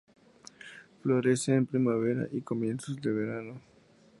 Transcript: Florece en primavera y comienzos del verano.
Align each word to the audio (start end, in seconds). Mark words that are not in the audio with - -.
Florece 1.03 1.53
en 1.53 1.67
primavera 1.67 2.27
y 2.31 2.41
comienzos 2.41 2.99
del 2.99 3.13
verano. 3.13 3.61